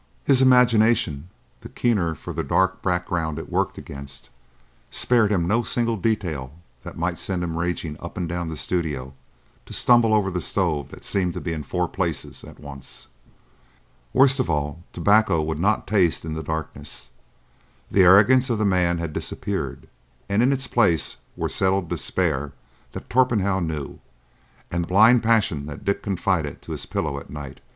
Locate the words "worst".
14.11-14.39